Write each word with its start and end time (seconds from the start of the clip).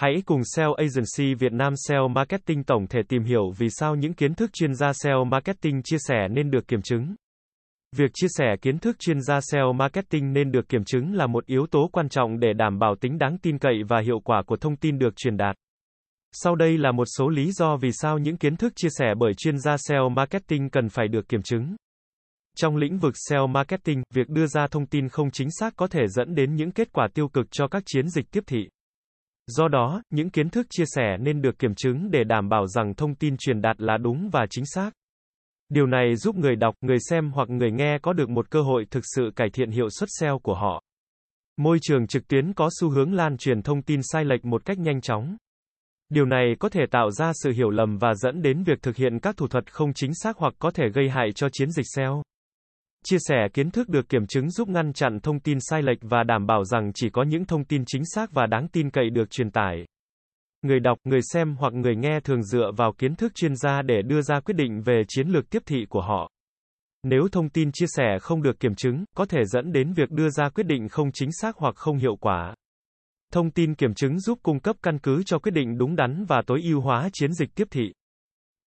Hãy 0.00 0.22
cùng 0.26 0.40
SEO 0.44 0.74
Agency 0.74 1.34
Việt 1.34 1.52
Nam 1.52 1.72
SEO 1.76 2.08
Marketing 2.08 2.64
tổng 2.64 2.86
thể 2.86 3.00
tìm 3.08 3.24
hiểu 3.24 3.52
vì 3.58 3.68
sao 3.70 3.94
những 3.94 4.14
kiến 4.14 4.34
thức 4.34 4.50
chuyên 4.52 4.74
gia 4.74 4.92
SEO 4.92 5.24
Marketing 5.24 5.82
chia 5.84 5.96
sẻ 5.98 6.28
nên 6.30 6.50
được 6.50 6.68
kiểm 6.68 6.82
chứng. 6.82 7.14
Việc 7.96 8.10
chia 8.14 8.26
sẻ 8.30 8.56
kiến 8.62 8.78
thức 8.78 8.98
chuyên 8.98 9.20
gia 9.20 9.40
SEO 9.40 9.72
Marketing 9.72 10.32
nên 10.32 10.52
được 10.52 10.68
kiểm 10.68 10.84
chứng 10.84 11.14
là 11.14 11.26
một 11.26 11.46
yếu 11.46 11.66
tố 11.70 11.88
quan 11.92 12.08
trọng 12.08 12.40
để 12.40 12.52
đảm 12.52 12.78
bảo 12.78 12.94
tính 13.00 13.18
đáng 13.18 13.38
tin 13.38 13.58
cậy 13.58 13.82
và 13.88 14.00
hiệu 14.00 14.20
quả 14.24 14.42
của 14.46 14.56
thông 14.56 14.76
tin 14.76 14.98
được 14.98 15.16
truyền 15.16 15.36
đạt. 15.36 15.56
Sau 16.32 16.54
đây 16.54 16.78
là 16.78 16.92
một 16.92 17.06
số 17.18 17.28
lý 17.28 17.52
do 17.52 17.76
vì 17.76 17.90
sao 17.92 18.18
những 18.18 18.36
kiến 18.36 18.56
thức 18.56 18.72
chia 18.76 18.88
sẻ 18.98 19.14
bởi 19.18 19.32
chuyên 19.34 19.58
gia 19.58 19.76
SEO 19.76 20.08
Marketing 20.08 20.70
cần 20.70 20.88
phải 20.88 21.08
được 21.08 21.28
kiểm 21.28 21.42
chứng. 21.42 21.76
Trong 22.56 22.76
lĩnh 22.76 22.98
vực 22.98 23.14
SEO 23.28 23.46
Marketing, 23.46 24.02
việc 24.14 24.28
đưa 24.28 24.46
ra 24.46 24.66
thông 24.66 24.86
tin 24.86 25.08
không 25.08 25.30
chính 25.30 25.48
xác 25.50 25.76
có 25.76 25.86
thể 25.86 26.08
dẫn 26.08 26.34
đến 26.34 26.54
những 26.54 26.72
kết 26.72 26.92
quả 26.92 27.08
tiêu 27.14 27.28
cực 27.28 27.46
cho 27.50 27.68
các 27.68 27.82
chiến 27.86 28.08
dịch 28.08 28.30
tiếp 28.30 28.44
thị. 28.46 28.68
Do 29.50 29.68
đó, 29.68 30.02
những 30.10 30.30
kiến 30.30 30.50
thức 30.50 30.66
chia 30.70 30.84
sẻ 30.86 31.16
nên 31.20 31.42
được 31.42 31.58
kiểm 31.58 31.74
chứng 31.74 32.10
để 32.10 32.24
đảm 32.24 32.48
bảo 32.48 32.66
rằng 32.66 32.94
thông 32.94 33.14
tin 33.14 33.36
truyền 33.36 33.60
đạt 33.60 33.80
là 33.80 33.96
đúng 33.96 34.30
và 34.32 34.46
chính 34.50 34.64
xác. 34.66 34.90
Điều 35.68 35.86
này 35.86 36.16
giúp 36.16 36.36
người 36.36 36.56
đọc, 36.56 36.74
người 36.80 36.98
xem 37.10 37.30
hoặc 37.30 37.50
người 37.50 37.70
nghe 37.70 37.98
có 38.02 38.12
được 38.12 38.28
một 38.28 38.50
cơ 38.50 38.62
hội 38.62 38.84
thực 38.90 39.04
sự 39.16 39.30
cải 39.36 39.50
thiện 39.50 39.70
hiệu 39.70 39.90
suất 39.90 40.08
SEO 40.20 40.38
của 40.38 40.54
họ. 40.54 40.82
Môi 41.56 41.78
trường 41.82 42.06
trực 42.06 42.28
tuyến 42.28 42.52
có 42.52 42.68
xu 42.80 42.90
hướng 42.90 43.14
lan 43.14 43.36
truyền 43.36 43.62
thông 43.62 43.82
tin 43.82 44.00
sai 44.02 44.24
lệch 44.24 44.44
một 44.44 44.64
cách 44.64 44.78
nhanh 44.78 45.00
chóng. 45.00 45.36
Điều 46.08 46.24
này 46.24 46.54
có 46.58 46.68
thể 46.68 46.80
tạo 46.90 47.10
ra 47.10 47.32
sự 47.34 47.50
hiểu 47.50 47.70
lầm 47.70 47.98
và 47.98 48.14
dẫn 48.14 48.42
đến 48.42 48.62
việc 48.62 48.82
thực 48.82 48.96
hiện 48.96 49.18
các 49.18 49.36
thủ 49.36 49.48
thuật 49.48 49.72
không 49.72 49.92
chính 49.94 50.14
xác 50.14 50.36
hoặc 50.36 50.54
có 50.58 50.70
thể 50.70 50.84
gây 50.94 51.08
hại 51.08 51.32
cho 51.34 51.48
chiến 51.52 51.70
dịch 51.70 51.86
SEO. 51.96 52.22
Chia 53.04 53.16
sẻ 53.20 53.48
kiến 53.54 53.70
thức 53.70 53.88
được 53.88 54.08
kiểm 54.08 54.26
chứng 54.26 54.50
giúp 54.50 54.68
ngăn 54.68 54.92
chặn 54.92 55.20
thông 55.20 55.40
tin 55.40 55.58
sai 55.60 55.82
lệch 55.82 55.98
và 56.02 56.22
đảm 56.22 56.46
bảo 56.46 56.64
rằng 56.64 56.92
chỉ 56.94 57.10
có 57.10 57.22
những 57.22 57.44
thông 57.44 57.64
tin 57.64 57.84
chính 57.86 58.02
xác 58.04 58.32
và 58.32 58.46
đáng 58.46 58.68
tin 58.68 58.90
cậy 58.90 59.10
được 59.10 59.30
truyền 59.30 59.50
tải. 59.50 59.86
Người 60.62 60.80
đọc, 60.80 60.98
người 61.04 61.20
xem 61.22 61.56
hoặc 61.58 61.72
người 61.72 61.96
nghe 61.96 62.20
thường 62.20 62.42
dựa 62.42 62.70
vào 62.76 62.92
kiến 62.98 63.16
thức 63.16 63.32
chuyên 63.34 63.56
gia 63.56 63.82
để 63.82 64.02
đưa 64.02 64.22
ra 64.22 64.40
quyết 64.40 64.54
định 64.54 64.82
về 64.82 65.02
chiến 65.08 65.28
lược 65.28 65.50
tiếp 65.50 65.62
thị 65.66 65.86
của 65.88 66.02
họ. 66.02 66.30
Nếu 67.02 67.28
thông 67.32 67.48
tin 67.48 67.72
chia 67.72 67.86
sẻ 67.88 68.18
không 68.20 68.42
được 68.42 68.60
kiểm 68.60 68.74
chứng, 68.74 69.04
có 69.16 69.24
thể 69.24 69.44
dẫn 69.44 69.72
đến 69.72 69.92
việc 69.92 70.10
đưa 70.10 70.30
ra 70.30 70.48
quyết 70.48 70.66
định 70.66 70.88
không 70.88 71.12
chính 71.12 71.30
xác 71.32 71.56
hoặc 71.56 71.76
không 71.76 71.96
hiệu 71.96 72.16
quả. 72.16 72.54
Thông 73.32 73.50
tin 73.50 73.74
kiểm 73.74 73.94
chứng 73.94 74.20
giúp 74.20 74.38
cung 74.42 74.60
cấp 74.60 74.76
căn 74.82 74.98
cứ 74.98 75.22
cho 75.26 75.38
quyết 75.38 75.52
định 75.54 75.78
đúng 75.78 75.96
đắn 75.96 76.24
và 76.28 76.42
tối 76.46 76.60
ưu 76.64 76.80
hóa 76.80 77.08
chiến 77.12 77.32
dịch 77.32 77.54
tiếp 77.54 77.68
thị. 77.70 77.92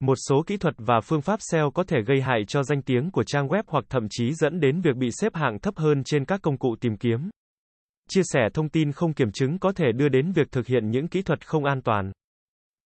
Một 0.00 0.14
số 0.28 0.42
kỹ 0.46 0.56
thuật 0.56 0.74
và 0.78 1.00
phương 1.00 1.22
pháp 1.22 1.40
SEO 1.42 1.70
có 1.70 1.84
thể 1.84 2.02
gây 2.06 2.20
hại 2.20 2.44
cho 2.48 2.62
danh 2.62 2.82
tiếng 2.82 3.10
của 3.10 3.24
trang 3.24 3.48
web 3.48 3.62
hoặc 3.66 3.84
thậm 3.88 4.06
chí 4.10 4.32
dẫn 4.34 4.60
đến 4.60 4.80
việc 4.80 4.96
bị 4.96 5.08
xếp 5.20 5.34
hạng 5.34 5.58
thấp 5.58 5.76
hơn 5.76 6.04
trên 6.04 6.24
các 6.24 6.42
công 6.42 6.58
cụ 6.58 6.76
tìm 6.80 6.96
kiếm. 6.96 7.30
Chia 8.08 8.22
sẻ 8.24 8.40
thông 8.54 8.68
tin 8.68 8.92
không 8.92 9.12
kiểm 9.12 9.32
chứng 9.32 9.58
có 9.58 9.72
thể 9.72 9.92
đưa 9.92 10.08
đến 10.08 10.32
việc 10.32 10.50
thực 10.52 10.66
hiện 10.66 10.90
những 10.90 11.08
kỹ 11.08 11.22
thuật 11.22 11.46
không 11.46 11.64
an 11.64 11.82
toàn, 11.82 12.12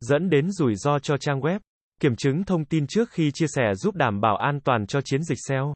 dẫn 0.00 0.30
đến 0.30 0.50
rủi 0.50 0.74
ro 0.74 0.98
cho 0.98 1.16
trang 1.16 1.40
web. 1.40 1.58
Kiểm 2.00 2.16
chứng 2.16 2.44
thông 2.44 2.64
tin 2.64 2.86
trước 2.86 3.10
khi 3.10 3.30
chia 3.34 3.46
sẻ 3.48 3.74
giúp 3.74 3.94
đảm 3.94 4.20
bảo 4.20 4.36
an 4.36 4.60
toàn 4.60 4.86
cho 4.86 5.00
chiến 5.00 5.22
dịch 5.22 5.38
SEO. 5.48 5.74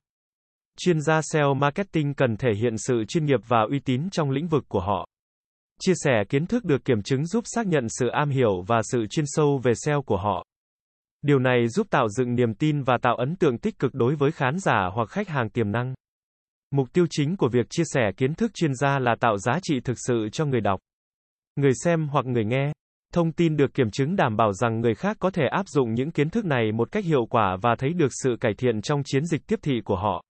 Chuyên 0.79 1.01
gia 1.01 1.21
SEO 1.23 1.55
marketing 1.55 2.15
cần 2.15 2.37
thể 2.37 2.49
hiện 2.61 2.79
sự 2.79 3.05
chuyên 3.09 3.25
nghiệp 3.25 3.41
và 3.49 3.67
uy 3.71 3.79
tín 3.79 4.11
trong 4.11 4.31
lĩnh 4.31 4.49
vực 4.49 4.65
của 4.69 4.81
họ. 4.81 5.07
Chia 5.81 5.93
sẻ 5.97 6.25
kiến 6.29 6.47
thức 6.47 6.65
được 6.65 6.85
kiểm 6.85 7.03
chứng 7.03 7.27
giúp 7.27 7.45
xác 7.47 7.67
nhận 7.67 7.87
sự 7.89 8.09
am 8.09 8.31
hiểu 8.31 8.63
và 8.67 8.81
sự 8.83 9.07
chuyên 9.11 9.25
sâu 9.29 9.61
về 9.63 9.73
SEO 9.75 10.03
của 10.03 10.17
họ. 10.17 10.45
Điều 11.27 11.39
này 11.39 11.69
giúp 11.69 11.87
tạo 11.91 12.09
dựng 12.09 12.35
niềm 12.35 12.55
tin 12.55 12.83
và 12.83 12.99
tạo 13.03 13.17
ấn 13.17 13.37
tượng 13.37 13.59
tích 13.59 13.79
cực 13.79 13.95
đối 13.95 14.15
với 14.15 14.33
khán 14.33 14.59
giả 14.59 14.91
hoặc 14.95 15.09
khách 15.09 15.29
hàng 15.29 15.51
tiềm 15.51 15.73
năng. 15.73 15.95
Mục 16.71 16.93
tiêu 16.93 17.07
chính 17.11 17.37
của 17.37 17.49
việc 17.49 17.67
chia 17.71 17.83
sẻ 17.87 18.11
kiến 18.17 18.35
thức 18.35 18.55
chuyên 18.55 18.75
gia 18.75 18.99
là 18.99 19.15
tạo 19.21 19.39
giá 19.39 19.59
trị 19.63 19.81
thực 19.81 19.97
sự 20.07 20.29
cho 20.33 20.45
người 20.45 20.61
đọc, 20.61 20.81
người 21.57 21.73
xem 21.85 22.09
hoặc 22.09 22.27
người 22.27 22.45
nghe. 22.45 22.73
Thông 23.13 23.33
tin 23.33 23.57
được 23.57 23.75
kiểm 23.75 23.91
chứng 23.91 24.17
đảm 24.17 24.37
bảo 24.37 24.53
rằng 24.53 24.81
người 24.81 24.95
khác 24.95 25.17
có 25.21 25.31
thể 25.31 25.43
áp 25.51 25.69
dụng 25.69 25.95
những 25.95 26.11
kiến 26.11 26.31
thức 26.31 26.45
này 26.45 26.73
một 26.73 26.93
cách 26.93 27.05
hiệu 27.05 27.27
quả 27.31 27.57
và 27.63 27.75
thấy 27.79 27.93
được 27.93 28.11
sự 28.23 28.37
cải 28.41 28.55
thiện 28.55 28.83
trong 28.83 29.03
chiến 29.05 29.25
dịch 29.25 29.47
tiếp 29.47 29.59
thị 29.63 29.81
của 29.85 29.97
họ. 29.97 30.23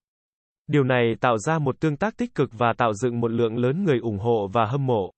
Điều 0.66 0.84
này 0.84 1.14
tạo 1.20 1.38
ra 1.38 1.58
một 1.58 1.80
tương 1.80 1.96
tác 1.96 2.16
tích 2.16 2.34
cực 2.34 2.50
và 2.58 2.72
tạo 2.78 2.94
dựng 2.94 3.20
một 3.20 3.30
lượng 3.30 3.56
lớn 3.56 3.84
người 3.84 3.98
ủng 3.98 4.18
hộ 4.18 4.48
và 4.52 4.66
hâm 4.66 4.86
mộ. 4.86 5.10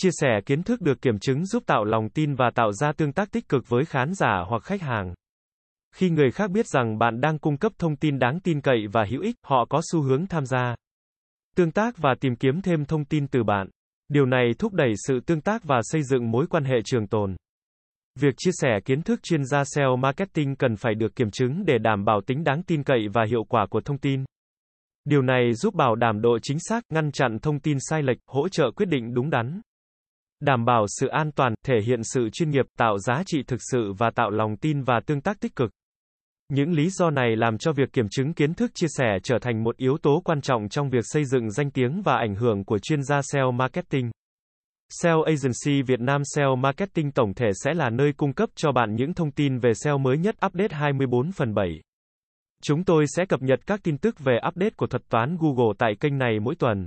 Chia 0.00 0.10
sẻ 0.12 0.40
kiến 0.46 0.62
thức 0.62 0.80
được 0.80 1.02
kiểm 1.02 1.18
chứng 1.18 1.46
giúp 1.46 1.62
tạo 1.66 1.84
lòng 1.84 2.08
tin 2.08 2.34
và 2.34 2.50
tạo 2.54 2.72
ra 2.72 2.92
tương 2.92 3.12
tác 3.12 3.32
tích 3.32 3.48
cực 3.48 3.68
với 3.68 3.84
khán 3.84 4.14
giả 4.14 4.44
hoặc 4.48 4.62
khách 4.62 4.82
hàng. 4.82 5.14
Khi 5.94 6.10
người 6.10 6.30
khác 6.30 6.50
biết 6.50 6.66
rằng 6.66 6.98
bạn 6.98 7.20
đang 7.20 7.38
cung 7.38 7.56
cấp 7.56 7.72
thông 7.78 7.96
tin 7.96 8.18
đáng 8.18 8.40
tin 8.40 8.60
cậy 8.60 8.86
và 8.92 9.04
hữu 9.10 9.22
ích, 9.22 9.36
họ 9.42 9.64
có 9.70 9.80
xu 9.92 10.02
hướng 10.02 10.26
tham 10.26 10.46
gia, 10.46 10.74
tương 11.56 11.70
tác 11.70 11.98
và 11.98 12.14
tìm 12.20 12.36
kiếm 12.36 12.62
thêm 12.62 12.84
thông 12.84 13.04
tin 13.04 13.26
từ 13.26 13.42
bạn. 13.42 13.68
Điều 14.08 14.26
này 14.26 14.50
thúc 14.58 14.72
đẩy 14.72 14.92
sự 15.06 15.20
tương 15.26 15.40
tác 15.40 15.64
và 15.64 15.80
xây 15.82 16.02
dựng 16.02 16.30
mối 16.30 16.46
quan 16.46 16.64
hệ 16.64 16.76
trường 16.84 17.06
tồn. 17.06 17.36
Việc 18.20 18.34
chia 18.36 18.50
sẻ 18.54 18.78
kiến 18.84 19.02
thức 19.02 19.20
chuyên 19.22 19.44
gia 19.44 19.64
SEO 19.64 19.96
marketing 19.96 20.56
cần 20.56 20.76
phải 20.76 20.94
được 20.94 21.16
kiểm 21.16 21.30
chứng 21.30 21.64
để 21.66 21.78
đảm 21.78 22.04
bảo 22.04 22.20
tính 22.26 22.44
đáng 22.44 22.62
tin 22.62 22.82
cậy 22.82 23.08
và 23.12 23.24
hiệu 23.28 23.44
quả 23.48 23.66
của 23.70 23.80
thông 23.80 23.98
tin. 23.98 24.24
Điều 25.04 25.22
này 25.22 25.54
giúp 25.54 25.74
bảo 25.74 25.94
đảm 25.94 26.20
độ 26.20 26.38
chính 26.42 26.58
xác, 26.60 26.84
ngăn 26.88 27.12
chặn 27.12 27.38
thông 27.38 27.60
tin 27.60 27.76
sai 27.80 28.02
lệch, 28.02 28.18
hỗ 28.26 28.48
trợ 28.48 28.70
quyết 28.76 28.86
định 28.86 29.14
đúng 29.14 29.30
đắn. 29.30 29.60
Đảm 30.40 30.64
bảo 30.64 30.84
sự 30.88 31.06
an 31.08 31.30
toàn, 31.32 31.54
thể 31.66 31.80
hiện 31.86 32.00
sự 32.02 32.28
chuyên 32.32 32.50
nghiệp, 32.50 32.66
tạo 32.78 32.98
giá 32.98 33.22
trị 33.26 33.42
thực 33.46 33.60
sự 33.72 33.92
và 33.98 34.10
tạo 34.14 34.30
lòng 34.30 34.56
tin 34.56 34.82
và 34.82 35.00
tương 35.06 35.20
tác 35.20 35.40
tích 35.40 35.56
cực. 35.56 35.70
Những 36.48 36.72
lý 36.72 36.90
do 36.90 37.10
này 37.10 37.36
làm 37.36 37.58
cho 37.58 37.72
việc 37.72 37.92
kiểm 37.92 38.08
chứng 38.10 38.34
kiến 38.34 38.54
thức 38.54 38.70
chia 38.74 38.86
sẻ 38.90 39.18
trở 39.22 39.38
thành 39.38 39.64
một 39.64 39.76
yếu 39.76 39.96
tố 40.02 40.22
quan 40.24 40.40
trọng 40.40 40.68
trong 40.68 40.90
việc 40.90 41.04
xây 41.04 41.24
dựng 41.24 41.50
danh 41.50 41.70
tiếng 41.70 42.02
và 42.02 42.16
ảnh 42.16 42.34
hưởng 42.34 42.64
của 42.64 42.78
chuyên 42.78 43.02
gia 43.02 43.20
SEO 43.22 43.52
marketing. 43.52 44.10
SEO 45.02 45.22
Agency 45.22 45.82
Việt 45.82 46.00
Nam 46.00 46.22
SEO 46.34 46.56
Marketing 46.56 47.12
tổng 47.12 47.34
thể 47.34 47.46
sẽ 47.64 47.74
là 47.74 47.90
nơi 47.90 48.12
cung 48.16 48.32
cấp 48.32 48.48
cho 48.54 48.72
bạn 48.72 48.94
những 48.94 49.14
thông 49.14 49.30
tin 49.30 49.58
về 49.58 49.74
SEO 49.74 49.98
mới 49.98 50.18
nhất 50.18 50.34
update 50.46 50.74
24 50.74 51.32
phần 51.32 51.54
7. 51.54 51.68
Chúng 52.62 52.84
tôi 52.84 53.04
sẽ 53.16 53.24
cập 53.26 53.42
nhật 53.42 53.60
các 53.66 53.80
tin 53.82 53.98
tức 53.98 54.18
về 54.18 54.38
update 54.48 54.74
của 54.76 54.86
thuật 54.86 55.02
toán 55.08 55.36
Google 55.40 55.74
tại 55.78 55.92
kênh 56.00 56.18
này 56.18 56.40
mỗi 56.40 56.54
tuần. 56.54 56.86